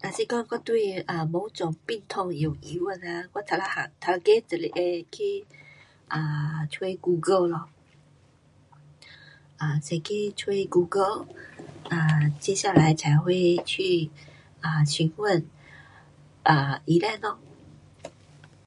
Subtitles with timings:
[0.00, 0.84] na shi gong gua dui
[1.32, 2.80] bo zhong bi tong you yu,
[3.32, 4.14] gua ta la hang, tao
[4.62, 5.28] le gei ki
[6.72, 7.60] chui gu go lo,
[9.86, 11.08] shi ki chui gu go,
[12.42, 13.88] jie xia lai cai hui qu
[14.92, 15.40] qin wen
[16.88, 17.32] yi len lo